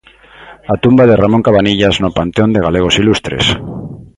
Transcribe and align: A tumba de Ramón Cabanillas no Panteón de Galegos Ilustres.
A 0.73 0.75
tumba 0.83 1.03
de 1.09 1.15
Ramón 1.21 1.45
Cabanillas 1.47 1.95
no 2.03 2.09
Panteón 2.17 2.49
de 2.53 2.63
Galegos 2.65 2.97
Ilustres. 3.01 3.45